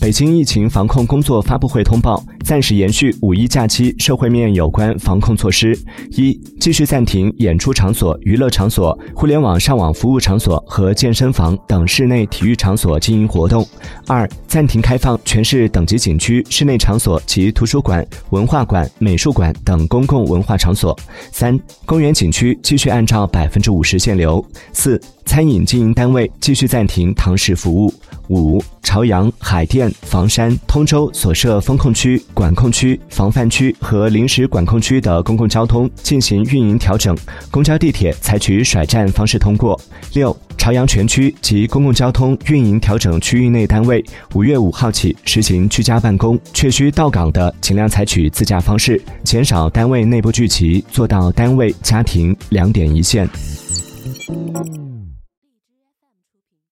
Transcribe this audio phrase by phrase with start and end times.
[0.00, 5.78] 北京疫情防控工作发布会通报，暂时延续五一假期社会面有关防控措施：
[6.10, 13.62] 一、继续暂停演出场所、娱乐场所、互联网上网服务场所和健身房等室内体育场所经营活动；
[14.06, 20.94] 二、暂停开放全市等级景区、室内场所及图书馆、文化馆、美术馆等公共文化场所；
[21.32, 24.38] 三、公园景区继续按照百分之五十限流；
[24.72, 27.92] 四、餐饮经营单位继续暂停堂食服务。
[28.28, 37.14] 五、朝阳、海淀、房山、通州所设风控区、管控区、防范区和临时管控区的公共交通进行运营调整，
[37.50, 39.78] 公交、地铁采取甩站方式通过。
[40.14, 53.28] 六、朝阳全区及公共交通运营调整区域内单位，五月五号起实行居家办公，确需到岗的尽量采取自驾方式，减少单位内部聚集，做到单位、家庭两点一线。